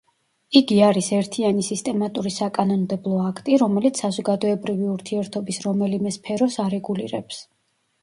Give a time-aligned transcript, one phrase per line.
[0.59, 7.49] იგი არის ერთიანი სისტემატური საკანონმდებლო აქტი, რომელიც საზოგადოებრივი ურთიერთობის რომელიმე სფეროს არეგულირებს.